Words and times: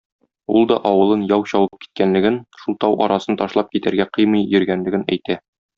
Ул 0.59 0.63
да 0.71 0.77
авылын 0.91 1.25
яу 1.31 1.45
чабып 1.51 1.83
киткәнлеген, 1.85 2.41
шул 2.63 2.79
тау 2.85 2.99
арасын 3.09 3.41
ташлап 3.43 3.73
китәргә 3.77 4.13
кыймый 4.19 4.49
йөргәнлеген 4.53 5.11
әйтә. 5.17 5.39